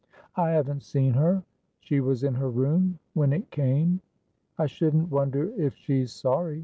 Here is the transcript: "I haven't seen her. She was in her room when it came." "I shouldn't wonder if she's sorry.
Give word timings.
"I 0.35 0.49
haven't 0.49 0.81
seen 0.81 1.13
her. 1.13 1.43
She 1.79 1.99
was 1.99 2.23
in 2.23 2.33
her 2.33 2.49
room 2.49 2.97
when 3.13 3.31
it 3.31 3.51
came." 3.51 4.01
"I 4.57 4.65
shouldn't 4.65 5.11
wonder 5.11 5.51
if 5.55 5.75
she's 5.75 6.11
sorry. 6.11 6.59